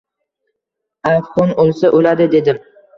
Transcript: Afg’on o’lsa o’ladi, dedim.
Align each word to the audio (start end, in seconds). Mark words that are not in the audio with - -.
Afg’on 1.13 1.55
o’lsa 1.67 1.95
o’ladi, 2.01 2.33
dedim. 2.37 2.65